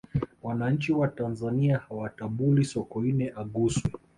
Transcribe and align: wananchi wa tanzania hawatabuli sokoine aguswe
wananchi 0.43 0.93
wa 0.93 1.07
tanzania 1.07 1.77
hawatabuli 1.77 2.65
sokoine 2.65 3.33
aguswe 3.35 3.91